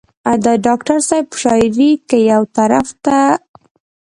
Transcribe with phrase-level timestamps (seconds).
[0.45, 3.19] د ډاکټر صېب شاعري کۀ يو طرف ته